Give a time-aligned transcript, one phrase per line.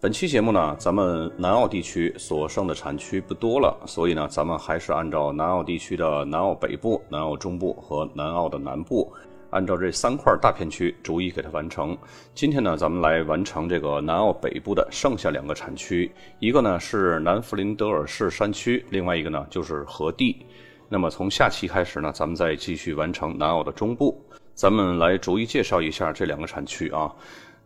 [0.00, 9.12] 本期节目呢，咱们南澳地区所剩的产区不多了，所以呢，咱们还是按照南澳地区的南澳北部、南澳中部和南澳的南部，
[9.50, 11.98] 按照这三块大片区逐一给它完成。
[12.32, 20.46] 今天呢，咱们来完成这个南澳北部的剩下两个产区，一个呢是南弗林德尔市山区，另外一个呢就是河地。
[20.88, 24.16] 那么从下期开始呢，咱们再继续完成南澳的中部。
[24.54, 27.12] 咱们来逐一介绍一下这两个产区啊。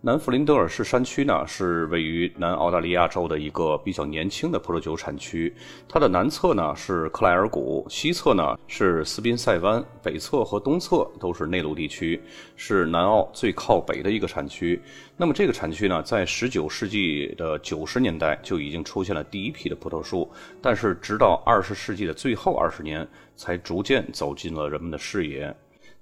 [0.05, 5.55] 南弗林德尔市山区呢，是位于南澳大利亚州的一个比较年轻的葡萄酒产区。
[5.89, 12.20] 它的南侧呢是克莱尔谷，西侧呢是斯宾塞湾，北侧和东侧都是内陆地区，
[12.56, 14.83] 是南澳最靠北的一个产区。
[15.17, 20.28] 那么这个产区呢，在19世纪的90年代就已经出现了第一批的葡萄树，
[20.61, 23.06] 但是直到20世纪的最后20年，
[23.37, 25.55] 才逐渐走进了人们的视野。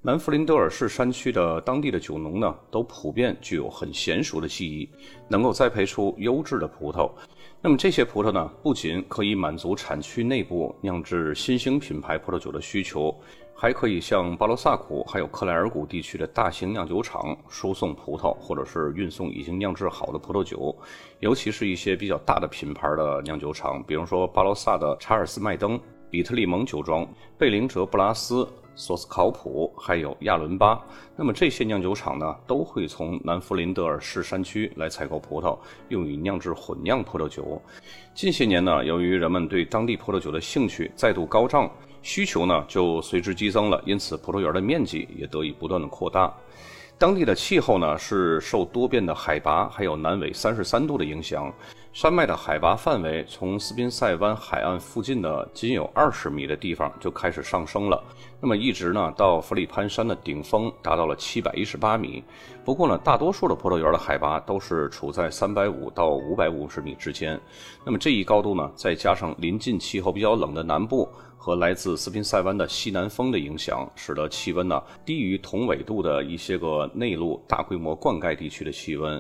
[0.02, 4.88] 南弗林德尔市山区的当地的酒农呢，都普遍具有很娴熟的技艺，
[5.28, 7.10] 能够栽培出优质的葡萄。
[7.60, 13.14] 那么这些葡萄呢，不仅可以满足产区内部酿制新兴品牌葡萄酒的需求，
[13.54, 20.74] 还可以向巴罗萨谷还有克莱尔谷地区的大型酿酒厂输送葡萄，或者是运送已经酿制好的葡萄酒。
[21.18, 28.48] 尤其是一些比较大的品牌的酿酒厂，比如说巴罗萨的查尔斯麦登、比特利蒙酒庄、贝林哲布拉斯。
[28.74, 30.80] 索斯考普还有亚伦巴，
[31.16, 37.60] 那么这些酿酒厂呢，都会从南弗林德尔市山区来采购葡萄，用于酿制混酿葡萄酒。
[38.14, 41.70] 近些年呢，由于人们对当地葡萄酒的兴趣再度高涨，
[42.03, 46.32] 需求呢就随之激增了，因此葡萄园的面积也得以不断的扩大。
[46.97, 51.52] 当地的气候呢，是受多变的海拔还有南纬三十三度的影响。
[51.92, 58.00] 山脉的海拔范围从斯宾塞湾海岸附近的仅有二十米的地方就开始上升了，
[58.40, 62.24] 那么一直呢到弗里潘山的顶峰达到了七百一十八米。
[62.64, 67.38] 不过呢，大多数的葡萄园的海拔都是处在三百五到五百五十米之间。
[67.84, 71.08] 那么这一高度呢，再加上临近气候比较冷的南部。
[71.42, 79.18] 和来自斯宾塞湾的西南风的影响，使得气温呢低于同纬度的一些个内陆大规模灌溉地区的气温。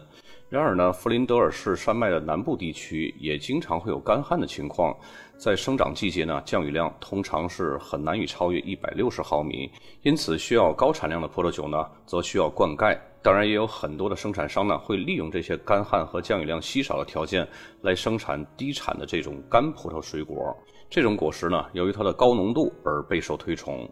[0.50, 4.94] 然而呢，弗林德尔市山脉的南部地区也经常会有干旱的情况，
[5.40, 9.70] 在生长季节呢，降雨量通常是很难以超越一百六十毫米，
[10.02, 12.94] 因此需要高产量的葡萄酒呢，则需要灌溉。
[13.22, 17.48] 当然，也有很多的生产商呢，会利用这些干旱和降雨量稀少的条件，
[17.80, 20.54] 来生产低产的这种干葡萄水果。
[20.90, 23.88] 这种果实呢，由于它的高浓度而备受推崇。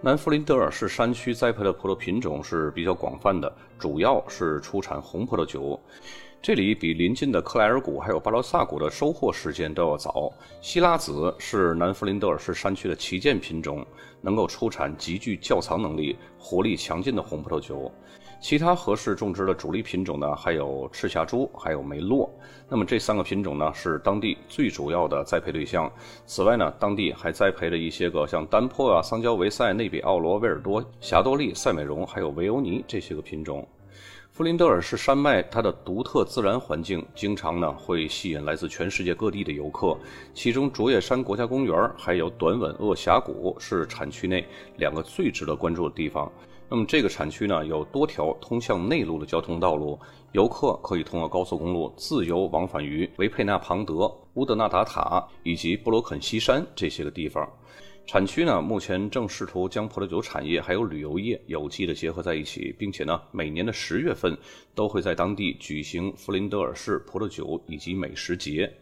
[0.00, 5.78] 南弗林德尔市山区栽培的葡萄品种是比较广泛的，主要是出产红葡萄酒。
[6.46, 10.32] 这里比邻近的克莱尔谷还有巴罗萨谷的收获时间都要早。
[10.60, 13.84] 希拉子是南弗林德尔市山区的旗舰品种，
[14.20, 17.90] 能够出产极具窖藏能力、活力强劲的红葡萄酒。
[18.40, 22.30] 其他合适种植的主力品种呢，还有赤霞珠，还有梅洛。
[22.68, 25.90] 那么这三个品种呢，是当地最主要的栽培对象。
[26.26, 33.66] 此外呢，当地还栽培了一些个像丹坡啊、桑娇维塞、内比奥罗、威尔多、霞多丽、赛美容，还有维欧尼这些个品种。
[34.36, 39.96] 弗林德尔市山脉，它的独特自然环境经常呢会吸引来自全世界各地的游客。
[40.34, 46.30] 其中，卓越山国家公园还有短吻鳄峡谷是产区内两个最值得关注的地方。
[46.68, 49.98] 那么这个产区呢，有多条通向内陆的交通道路，
[50.32, 57.48] 游客可以通过高速公路自由往返于维佩纳庞德、乌德纳达塔以及布罗肯西山这些个地方。
[58.06, 64.36] 产区呢，目前正试图将葡萄酒产业还有旅游业有机的结合在一起，并且呢，每年的十月份
[64.76, 68.72] 都会在当地举行弗林德尔市葡萄酒以及美食节。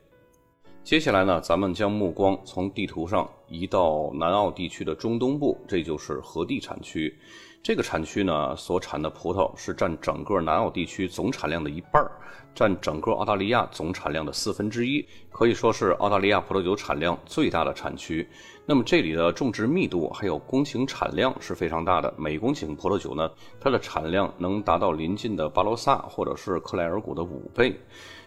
[0.83, 7.19] 接下来呢，咱们将目光从地图上移到南澳地区的中东部，这就是河地产区。
[7.63, 12.13] 这个产区呢，所产的葡萄是占整个南澳地区总产量的一半儿
[12.55, 18.29] 占整个澳大利亚总产量的四分之一，可以说是澳大利亚葡萄酒产量最大的产区。
[18.65, 23.31] 那么这里的种植密度还有公顷产量是非常大的，每公顷葡萄酒呢，
[23.61, 27.75] 它的产量能达到临近的巴罗萨或者是克莱尔谷的五倍。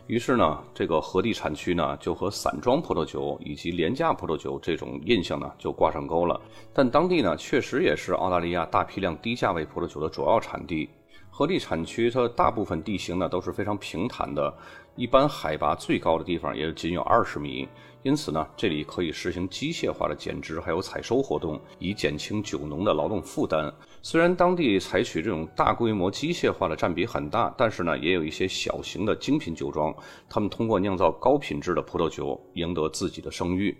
[0.05, 6.39] 于是呢，这个河地产区呢，就和散装葡萄酒以及廉价葡萄酒这种印象呢，就挂上钩了。
[6.73, 10.89] 但当地呢，确实也是澳大利亚大批量低价位葡萄酒的主要产地。
[11.37, 14.51] 河地产区它大部分地形呢都是非常平坦的，
[14.95, 17.69] 一般海拔最高的地方也仅有二十米，
[18.01, 23.71] 因此呢，这里可以实行机械化的剪枝还有采收活动，以减轻酒农的劳动负担。
[24.01, 29.93] 虽然当地采取这种大规模机械化的占比很大，但是呢，也有一些小型的精品酒庄，
[30.29, 33.75] 他们通过酿造高品质的葡萄酒，赢得自己的声誉。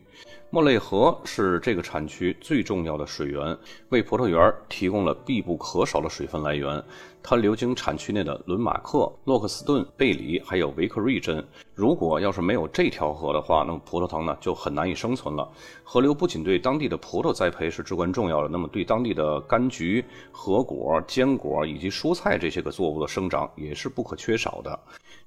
[0.50, 3.58] 莫雷河是这个产区最重要的水源，
[3.90, 6.84] 为葡萄园提供了必不可少的水分来源。
[7.22, 11.46] 它流经产区内的伦马克、洛克斯顿、贝里还有维克瑞镇。
[11.75, 15.48] 如果要是没有这条河的话，那么葡萄藤呢就很难以生存了。
[15.84, 24.80] 河流不仅对当地的葡萄栽培是至关重要的，那么对当地的柑橘、核果、坚果以及蔬菜这些个作物的生长也是不可缺少的。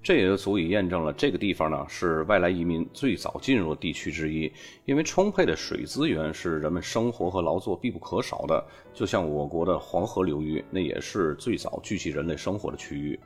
[0.02, 4.50] 这也就足以验证了这个地方呢是外来移民最早进入的地区之一，
[4.86, 8.64] 因为充沛的水资源是人们生活和劳作必不可少的。
[8.92, 13.18] 就像我国的黄河流域，那也是最早聚集人类生活的区域。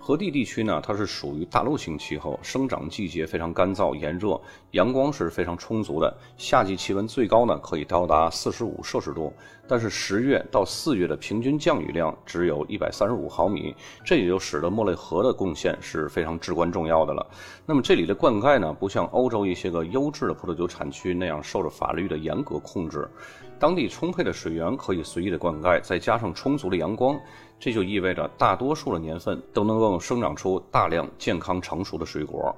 [0.00, 4.40] 河地地区呢，它是属于大陆性气候，生长季节非常干燥炎热，
[4.70, 6.16] 阳光是非常充足的。
[6.36, 9.32] 夏季气温最高呢可以到达四十五摄氏度，
[9.66, 13.74] 但是十月到四月的平均降雨量只有一百三十五毫米，
[14.04, 17.26] 这也就使得莫雷河的贡献是非常至关重要的了。
[17.66, 23.06] 那么这里的灌溉呢，不像欧洲一些个优质的葡萄酒产区那样受着法律的严格控制。
[23.58, 27.18] 当地充沛的水源可以随意的灌溉，再加上充足的阳光，
[27.58, 32.54] 这就意味着大多数的年份都能够生长出大量健康成熟的水果。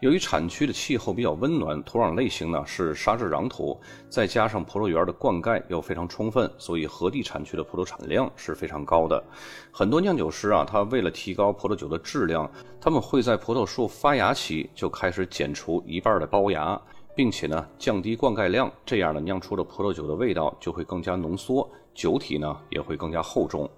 [0.00, 3.76] 由于产区的气候比较温暖，土壤类型呢是沙质壤土，
[4.08, 9.24] 再加上葡萄园的灌溉又非常充分，所以河地产区的葡萄产量是非常高的。
[9.72, 12.48] 很多酿酒师啊，他为了提高葡萄酒的质量，
[12.78, 16.80] 他们会在葡萄树发芽期就开始剪除一半的包芽。
[17.16, 23.68] 并且呢，降低灌溉量，这样呢，酿出的葡萄酒的味道就会更加浓缩，酒体呢也会更加厚重。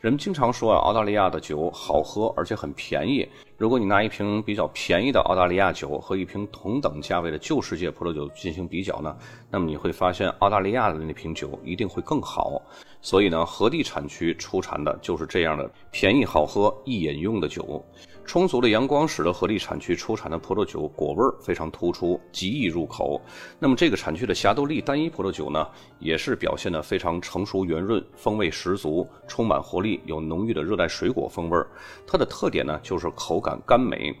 [0.00, 3.28] 人们经常说啊，澳大利亚的酒好喝，而且很便宜。
[3.58, 9.14] 如果你拿一瓶比较便宜的澳大利亚酒和一瓶同等价位的旧世界葡萄酒进行比较呢，
[9.50, 12.60] 那么你会发现澳大利亚的那瓶酒一定会更好。
[13.02, 17.84] 所以呢，河地产区出产的就是这样的便宜好喝、易饮用的酒。
[18.26, 23.20] 充足的阳光使得河地产区出产的葡萄酒果味非常突出，极易入口。
[23.58, 25.66] 那么这个产区的霞多丽单一葡萄酒呢，
[25.98, 31.58] 也是表现得非常成熟圆润，风味十足，充满活力，有浓郁的热带水果风味
[32.06, 34.14] 它的特点呢，就是口感甘美。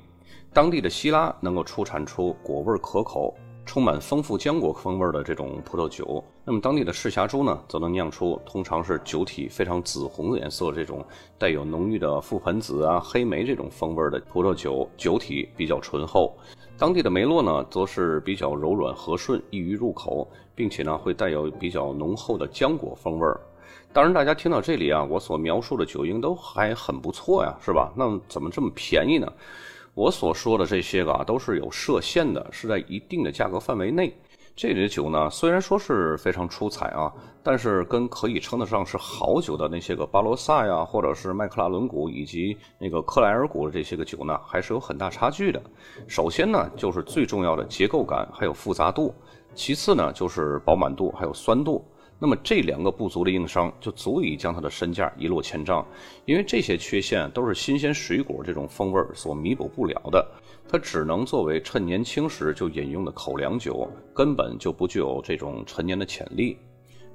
[0.52, 3.32] 当地的希拉能够出产出果味可口。
[3.70, 11.06] 充满丰富浆果风味的这种葡萄酒，那么当地的赤霞珠呢，则能酿出通常是酒体非常紫红颜色这种
[11.38, 16.36] 带有浓郁的覆盆子啊、黑莓这种风味的葡萄酒，酒体比较醇厚。
[16.76, 23.28] 当地的梅洛呢，则是比较柔软和顺，易于入口，并且呢会带有比较浓厚的浆果风味。
[23.92, 27.92] 当然，大家听到这里啊，我所描述的酒应都还很不错呀，是吧？
[27.94, 29.32] 那么怎么这么便宜呢？
[29.94, 34.16] 我所说的这些个啊，都是有设限的，是在一定的价格范围内。
[34.56, 45.62] 这里的酒呢，虽然说是非常出彩啊，但是跟可以称得上是好酒的那些个巴罗萨呀，或者是麦克拉伦谷以及那个克莱尔谷的这些个酒呢，还是有很大差距的。
[46.06, 49.14] 首先呢，就是最重要的结构感还有复杂度；
[49.54, 51.84] 其次呢，就是饱满度还有酸度。
[52.22, 55.86] 那么这两个不足的硬伤就足以将它的身价一落千丈，
[56.26, 60.30] 因为这些缺陷都是新鲜水果这种风味所弥补不了的，
[60.68, 66.58] 它只能作为趁年轻时就饮用的口粮酒，根本就不具有这种陈年的潜力。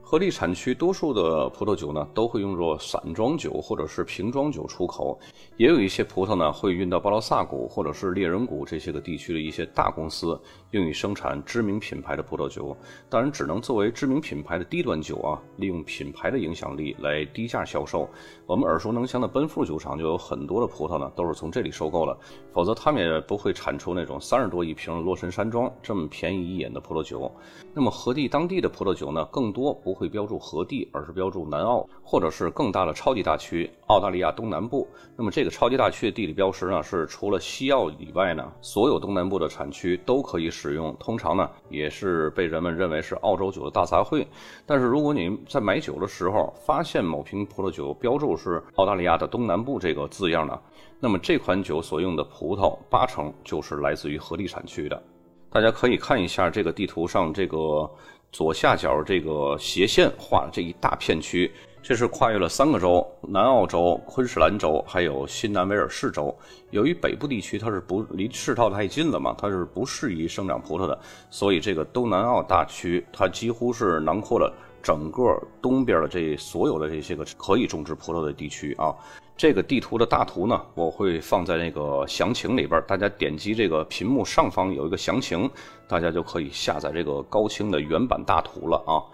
[0.01, 5.19] 河地产区多数的葡萄酒呢，都会用作散装酒或者是瓶装酒出口，
[5.57, 10.39] 也有一些葡萄呢会运到巴罗萨谷或者是猎人谷这些个地区的一些大公司，
[10.71, 12.77] 用于生产知名品牌的葡萄酒。
[13.09, 18.07] 当然，只能作为知名品牌的低端酒啊，利用品牌的影响力来低价销售。
[18.45, 22.15] 我们耳熟能详的奔富酒厂就有很多的葡萄呢，都是从这里收购了，
[22.53, 27.31] 否则他们也不会产出那种三十多一瓶的洛神山庄这么便宜一饮的葡萄酒。
[27.73, 29.95] 那么河地当地的葡萄酒呢，更多不。
[29.95, 34.85] 会标注河地，而是标注南澳，或者是更大的超级大区澳大利亚东南部。
[35.15, 40.93] 那么这个超级大区的地理标识呢，是除了西澳以外呢，所有东南部的产区都可以使用。
[40.99, 44.25] 通常呢，也是被人们认为是澳洲酒的大杂烩。
[44.65, 50.59] 但是如果你在买酒的时候发现某瓶葡萄酒标注是澳大利亚的东南部这个字样呢，
[50.99, 55.01] 那么这款酒所用的葡萄八成就是来自于河地产区的。
[55.49, 57.89] 大家可以看一下这个地图上这个。
[58.31, 61.49] 左下角这个斜线画的这一大片区，
[61.87, 66.35] 这是跨越了三个州：南澳州、昆士兰州，还有新南威尔士州。
[66.71, 70.99] 由于北部地区它是不离赤道太近了嘛，它是不适宜生长葡萄的，
[71.29, 74.51] 所以这个东南澳大区它几乎是囊括了
[74.81, 78.91] 整个东边的这所有的这些个可以种植葡萄的地区啊。
[79.37, 85.47] 这个地图的大图呢，我会放在那个详情里边，大家点击这个屏幕上方有一个详情，
[85.87, 89.05] 大家就可以下载这个高清的原版大图了啊。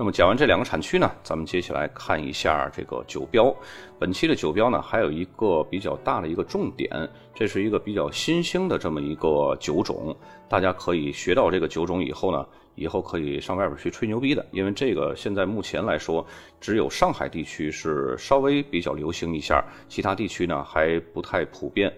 [0.00, 3.54] 那么讲完这两个产区呢，咱们接下来看一下这个酒标。
[3.98, 6.88] 本期的酒标呢，还有一个比较大的一个重点，
[7.34, 10.16] 这是一个比较新兴的这么一个酒种。
[10.48, 14.42] 大家可以学到这个酒种以后呢，以后可以上外边去吹牛逼的。
[14.52, 16.26] 因为这个现在目前来说，
[16.58, 21.94] 只有上海地区是稍微比较流行一下，其他地区呢还不太普遍。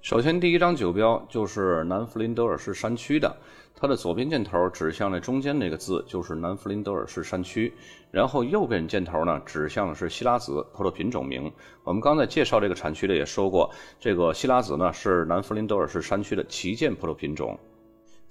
[0.00, 3.36] 首先，第一张酒标就是南弗林德尔市山区的，
[3.76, 7.72] 它的左边箭头指向了中间那个字，就是南弗林德尔市山区。
[8.10, 11.50] 然后右边箭头呢，指向的是希拉子葡萄品种名。
[11.84, 13.70] 我们刚才介绍这个产区的也说过，
[14.00, 17.58] 这个希拉子呢是南弗林德尔市山区的旗舰葡萄品种。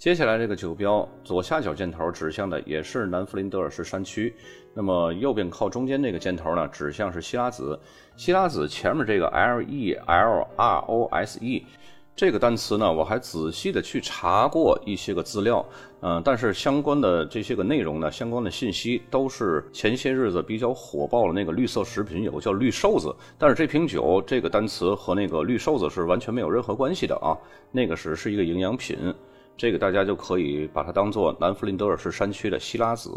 [0.02, 4.36] 接下来这个酒标左下角箭头指向的也是南弗林德尔市山区，
[4.74, 7.80] 那么右边靠中间那个箭头呢，指向是希拉子。
[8.18, 11.64] 希拉子前面这个 L E L R O S E
[12.16, 15.64] 这个单词呢，我还仔细的去查过一些个资料，
[16.02, 27.38] 嗯，但是相关的这些个内容呢，相关的信息都是前些日子比较火爆的那个绿色食品，有个叫绿瘦子，但是这瓶酒这个单词和那个绿瘦子是完全没有任何关系的啊，
[27.72, 28.98] 那个是是一个营养品。
[29.62, 33.12] 这个大家就可以把它当做南弗林德尔市山区的希拉子。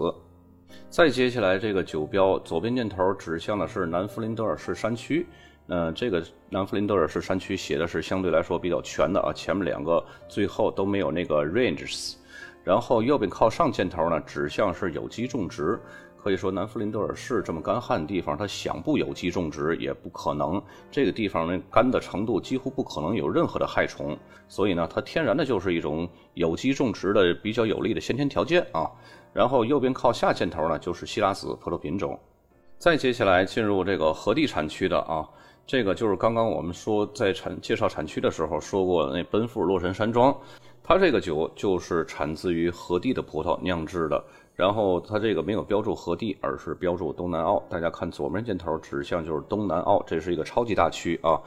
[0.91, 5.27] 再接下来，这个酒标左边箭头指向的是南弗林德尔市山区。
[5.69, 12.17] 嗯，这个南弗林德尔市山区写的是相对来说比较全的啊，前面两个最后都没有那个 ranges。
[12.63, 15.81] 然后右边靠上箭头呢，指向是有机种植。
[16.25, 20.61] 可以说，南弗林德尔市这么干旱的地方，它想不有机种植也不可能。
[20.91, 24.17] 这个地方呢，干的程度几乎不可能有任何的害虫，
[24.49, 28.91] 所以呢，它天然的就是一种有机种植的比较有利的先天条件啊。
[29.35, 32.19] 然后右边靠下箭头呢，就是希拉子葡萄品种。
[32.79, 35.29] 再接下来进入这个河地产区的啊，
[35.67, 40.35] 这个就是刚刚我们说在产介绍产区的时候说过那奔富洛神山庄，
[40.83, 44.25] 它这个酒就是产自于河地的葡萄酿制的。
[44.55, 47.63] 然后它这个没有标注河地，而是标注东南澳。
[47.69, 51.41] 大家看左面箭头指向就是东南澳，这是一个超级大区啊。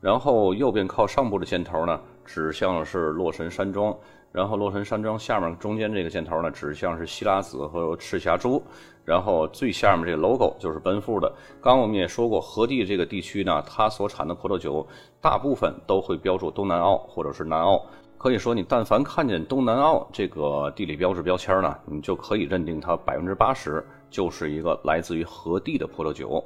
[0.00, 3.96] 然后右边靠上部的箭头呢，指向是洛神山庄。
[4.32, 8.62] 然后洛神山庄下面中间这个箭头呢，指向是希拉子和赤霞珠。
[9.04, 11.32] 然后最下面这个 logo 就是奔富的。
[11.60, 14.86] 刚我们也说过，河地这个地区呢，它所产的葡萄酒
[15.20, 17.84] 大部分都会标注东南澳或者是南澳。
[18.22, 26.40] 可以说，你但凡看见东南澳这个地理标志标签呢，你就可以认定它百分之八十就是一个来自于何地的葡萄酒。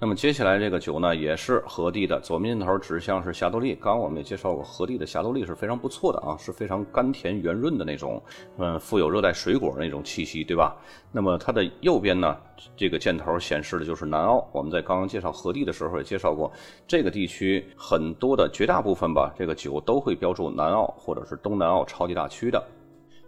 [0.00, 3.74] 那么接下来这个酒呢，也是河地的，左面箭头指向是霞多丽。
[3.74, 8.22] 刚刚我们也介绍过，河地的霞多丽是非常不错的啊，是非常甘甜圆润的那种，
[8.58, 10.76] 嗯，富有热带水果那种气息，对吧？
[11.10, 12.36] 那么它的右边呢，
[12.76, 14.48] 这个箭头显示的就是南澳。
[14.52, 16.52] 我们在刚刚介绍河地的时候也介绍过，
[16.86, 22.64] 这个地区很多的绝大部分吧，这个酒都会标注南澳或者是东南澳超级大区的。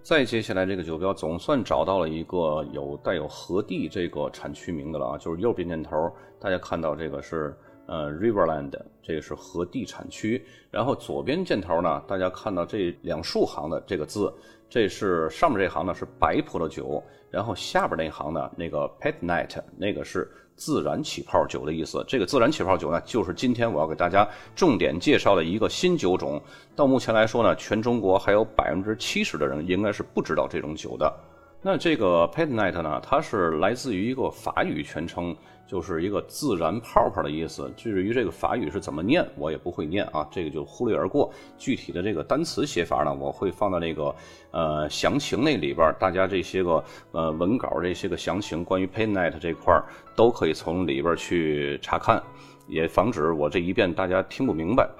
[0.03, 7.55] 再接下来，这个酒标总算找到了一个有带有河地这个产区名的了啊，就是右边箭头，大家看到这个是
[7.87, 10.45] 呃 Riverland，这个是河地产区。
[10.71, 14.33] 然后左边箭头呢，大家看到这两竖行的这个字，
[14.69, 20.29] 这是上面这行呢是白葡萄酒，然后下边那行呢那个 Pet Night 那个是。
[20.61, 26.39] 自然起泡酒的意思，这个自然起泡酒呢，就是今天我要给大家重点介绍的一个新酒种。
[26.77, 31.11] 到目前来说呢，全中国还有百分之七十的人应该是不知道这种酒的。
[31.63, 35.37] 那这个 Pet Night 呢，它是来自于一个法语全称。
[35.71, 37.73] 就是一个自然泡泡的意思。
[37.77, 41.33] 至于这个法语是怎么念，我也不会念啊，这个就忽略而过。
[41.57, 44.13] 具体的这个单词写法呢，我会放到那个
[44.51, 49.85] 呃详情那里边，大家这些个呃文稿这些个详情，关于 Paint Night 这块儿
[50.17, 52.21] 都可以从里边去查看，
[52.67, 54.91] 也防止我这一遍大家听不明白。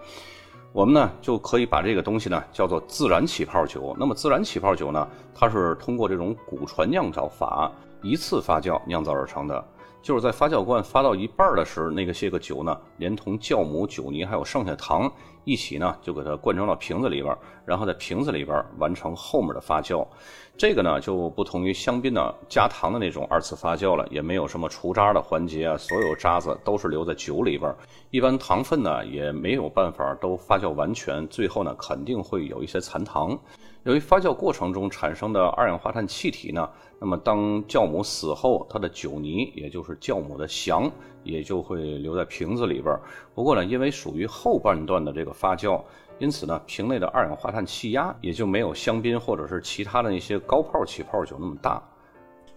[0.73, 3.95] 我们呢就可以把这个东西呢叫做自然起泡酒。
[3.99, 7.71] 那么自然起泡酒呢，它是通过这种古传酿造法
[8.03, 9.65] 一次发酵酿造而成的。
[10.03, 15.13] 就是在发酵罐发到一半的时候，那个些个酒呢，连同酵母、酒泥还有剩下糖
[15.45, 17.37] 一起呢，就给它灌装到瓶子里边，
[17.67, 20.07] 然后在瓶子里边完成后面的发酵。
[20.61, 27.75] 这个呢就不同于香槟呢加糖的那种二次发酵了，也没有什么除渣的环节啊，所有渣子都是留在酒里边儿。
[28.11, 33.39] 一般糖分呢也没有办法都发酵完全，最后呢肯定会有一些残糖。
[33.85, 36.69] 由于发酵过程中产生的二氧化碳气体呢，
[37.01, 40.93] 那么当酵母死后，它的酒泥也就是酵母的翔
[41.25, 43.01] 也就会留在瓶子里边儿。
[43.35, 45.81] 不过呢，因为属于后半段的这个发酵，
[46.21, 51.83] 因此呢，瓶内的二氧化碳气压也就没有香槟或者是其他的那些高泡起泡酒那么大。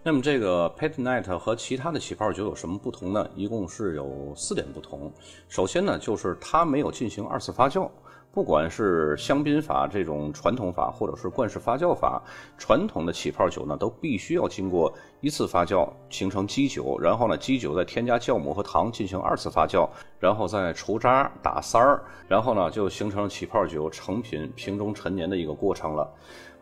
[0.02, 3.26] 那么这个 p e t n i t 和其他的起泡酒有什么不同呢？
[3.34, 5.10] 一共是有四点不同。
[5.48, 7.88] 首先呢，就是它没有进行二次发酵。
[8.34, 12.20] 不管是香槟法这种传统法，或者是罐式发酵法，
[12.58, 19.88] 传统的起泡酒呢，都必须要经过一次发酵形成基酒，然后呢，基酒再添加酵母和糖进行二次发酵，
[20.18, 26.12] 然后再除渣打塞儿，然后呢，就形成了起泡酒成品瓶中陈年的一个过程了。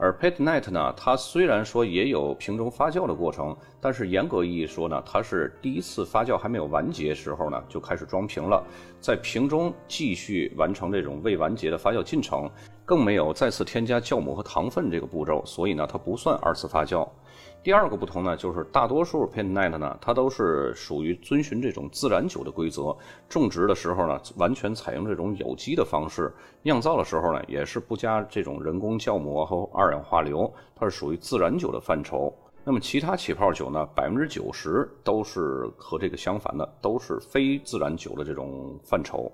[0.03, 8.61] 而 pet nat 呢，它虽然说也有瓶中发酵的过程，但是严格意义说呢，它是第一次发酵还没有完结时候呢，就开始装瓶了，
[9.01, 12.51] 在瓶中继续完成这种未完结的发酵进程，
[12.85, 17.09] 更没有再次添加酵母和糖分这个步骤，所以呢，它不算二次发酵。
[17.63, 22.97] 第二个不同呢，就是大多数 p i n Night 呢，它都是属于遵循这种自然酒的规则，
[23.29, 32.35] 种植的时候呢，完全采用这种有机的方式，酿造的时候呢，也是不加这种人工酵母和二氧化硫，它是属于自然酒的范畴。
[32.65, 35.41] 那么其他起泡酒呢，百分之九十都是
[35.77, 39.31] 和这个相反的，都是非自然酒的这种范畴。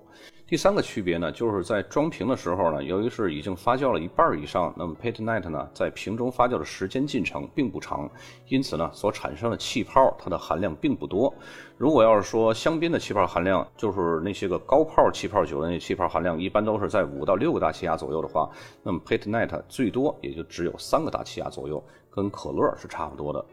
[0.49, 8.09] 第三个区别呢，就是在装瓶的时候呢，由于是已经发酵了一半以上，那么 p e t Night 呢，在瓶中发酵的时间进程并不长，
[8.47, 11.31] 因此呢，所产生的气泡它的含量并不多。
[11.77, 18.49] 如果要是说香槟的气泡含量，就是那些个高泡气泡酒的那气泡含量，一般都是在五到六个大气压左右的话，
[18.81, 23.45] 那么 p e t Night 最多也就只有三个大气压左右，跟可乐是差不多的。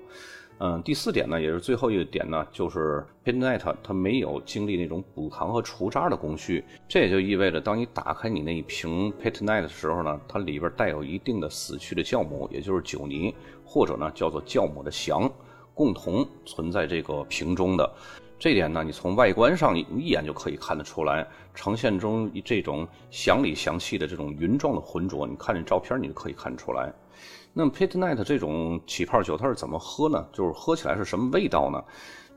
[0.58, 13.34] 嗯，第四点呢，也是最后一个点呢，就是 p i n Night 它没有经历那种补糖和除渣的工序，这也就意味着，当你打开你那一瓶 p i n Night 的时候呢，它里边带有一定的死去的酵母，也就是酒泥，
[13.66, 15.30] 或者呢叫做酵母的翔，
[15.75, 17.90] 共同存在这个瓶中的。
[18.38, 26.90] 这点呢，你从外观上你一眼就可以看得出来，呈现中这种祥里祥气的这种云状的浑浊，你看这照片你就可以看出来。
[27.58, 30.28] 那么 Pit Night 这种起泡酒它是怎么喝呢？
[30.30, 31.82] 就是喝起来是什么味道呢？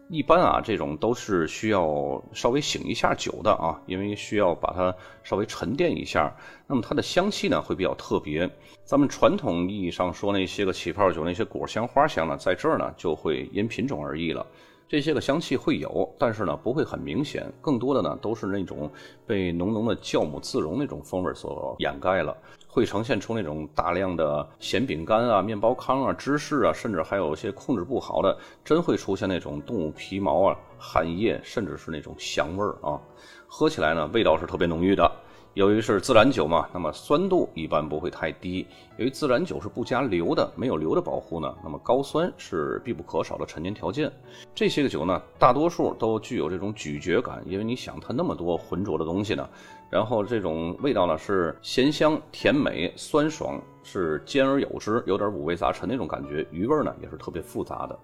[0.08, 6.34] 一般啊，这种都是需要稍微醒一下酒的啊，因为需要把它稍微沉淀一下。
[6.66, 8.50] 那么它的香气呢会比较特别。
[8.86, 14.48] 咱们传统意义上说那些个起泡酒那些果香花香呢，在这儿呢就会因品种而异了。
[14.90, 18.92] 这些个香气会有，但是呢不会很明显，更多的呢都是那种
[19.24, 22.36] 被浓浓的酵母自溶那种风味所掩盖了。
[22.68, 33.00] 会呈现出那种大量的咸饼干啊、面包糠啊、芝士啊，甚至还有一些控制不好的，真会出现那种动物皮毛啊、汗液，甚至是那种香味儿啊。
[33.48, 35.12] 喝起来呢，味道是特别浓郁的。
[35.60, 38.66] 由于是自然酒嘛，那么酸度一般不会太低。
[38.96, 44.10] 由于自然酒是不加硫的，没有硫的保护呢，那么高酸是必不可少的陈年条件。
[44.56, 49.50] 这些个酒呢，大多数都具有这种咀嚼感，因为你想它那么多浑浊的东西呢，
[49.90, 56.48] 然后这种味道呢是咸香、甜美、酸爽，是兼而有之，有点五味杂陈那种感觉。
[56.52, 58.00] 余味呢也是特别复杂的。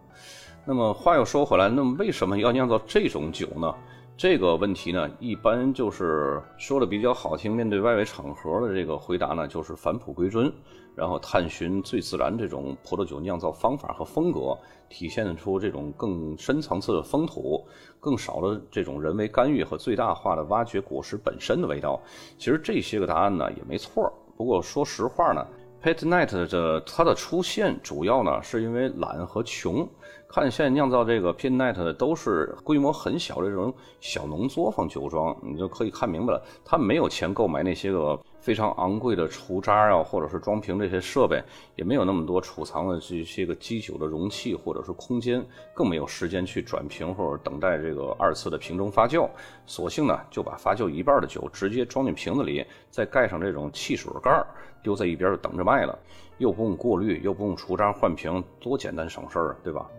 [0.66, 3.74] 那么话又说回来，那么为什么要酿造这种酒呢？
[4.18, 10.50] 这个问题呢，一般就是说的比较好听，面对外围场合的这个回答呢，就是返璞归真，
[10.96, 17.68] 然后探寻最自然这种葡萄酒酿造方法和风格，体现出这种更深层次的风土，
[18.00, 22.02] 更少的这种人为干预和最大化的挖掘果实本身的味道。
[22.38, 25.46] 其实这些个答案呢也没错，不过说实话呢。
[25.84, 29.88] Pet Night 的它的出现主要呢是因为懒和穷。
[30.36, 38.20] 看现在酿造这个 Pet Night 的都是规模很小的这种小农作坊酒庄，你就可以看明白了，他没有钱购买那些个。
[38.42, 41.42] 非常昂贵的除渣啊，或者是装瓶这些设备，
[41.76, 45.44] 也没有那么多储藏的这些个基酒的容器或者是空间，
[45.74, 49.28] 更没有时间去转瓶或者等待这个二次的瓶中发酵。
[49.66, 54.46] 索性呢，就把发酵一半的酒直接装进瓶子里，再盖上这种汽水盖儿，
[54.84, 55.98] 丢在一边就等着卖了，
[56.38, 59.90] 又不用过滤，又不用除渣换瓶，多简单省事儿，对吧？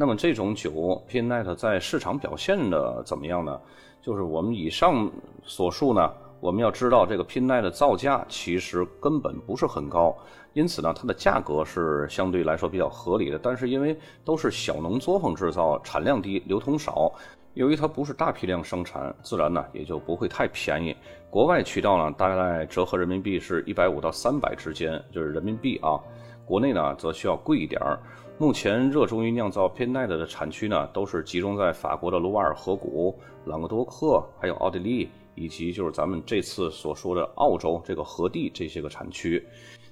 [0.00, 0.70] 那么这种酒
[1.10, 3.60] Pinot 在市场表现的怎么样呢？
[4.00, 5.10] 就是我们以上
[5.42, 6.08] 所述呢。
[6.40, 10.16] 我们要知道，这个 Pinot 的造价其实根本不是很高，
[10.52, 13.36] 因此呢，它的价格是相对来说比较合理的。
[13.42, 17.12] 但是因为都是小农作坊制造，产量低，流通少，
[17.54, 20.96] 由于它不是大批量生产，自然呢也就不会太便宜。
[21.28, 25.98] 国外渠道呢，大概折合人民币是一百五到三百之间，就是人民币啊。
[26.46, 27.98] 国内呢则需要贵一点儿。
[28.38, 35.08] 目前热衷于酿造 Pinot 的产区呢，都是集中在法国的卢瓦尔河谷、朗格多克，还有奥地利。
[35.40, 39.40] 以及就是咱们这次所说的澳洲这个河地这些个产区，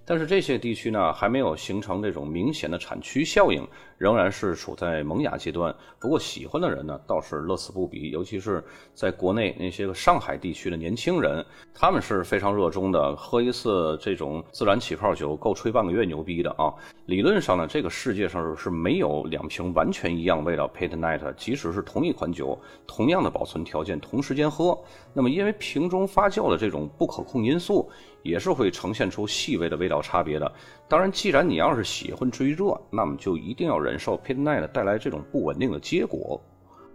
[0.04, 3.64] 但是这些地区呢，还没有形成这种明显的产区效应，
[3.98, 5.74] 仍然是处在萌芽阶段。
[5.98, 8.62] 不过喜欢的人呢，倒是乐此不疲，尤其是
[8.94, 16.72] 在国内那些个上海地区的年轻人，他们是非常热衷的，喝一次这种自然起泡酒够吹半个月牛逼的啊！
[17.06, 24.78] 理论上呢，这个世界上是没有两瓶完全一样味道 Pete Night，即使是同一款酒，同样的保存条件，同时间喝，
[25.12, 27.90] 那么因为瓶中发酵的这种不可控因素。
[28.22, 30.52] 也是会呈现出细微的味道差别的。
[30.88, 36.40] 当然，既然你要是喜欢追热，那么就一定要忍受 Pit Night 带来这种不稳定的结果。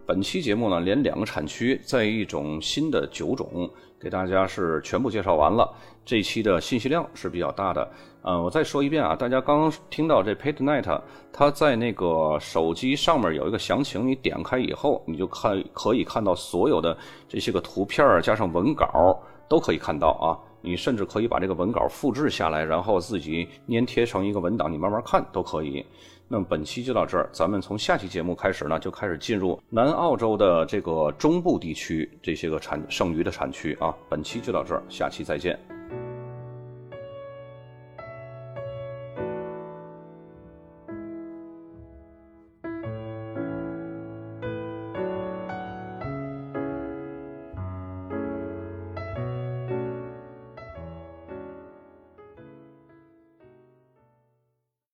[0.05, 5.69] 本期节目呢，连两个产区在一种新的酒种给大家是全部介绍完了。
[6.05, 7.91] 这期的信息量是比较大的。
[8.23, 11.01] 嗯，我再说一遍啊，大家刚刚听到这 Pit Night，
[11.33, 20.39] 它在那个手机上面有一个详情，你点开以后，你就看可以看到所有的这些个图片加上文稿都可以看到啊。
[20.61, 25.85] 你甚至可以把这个文稿复制下来，然后自己粘贴成一个文档，你慢慢看都可以。
[26.27, 33.93] 那么本期就到这儿，咱们从下期节目开始呢，就开始进入南澳洲的这个中部地区这些个产剩余的产区啊。
[34.07, 35.80] 本期就到这儿，下期再见。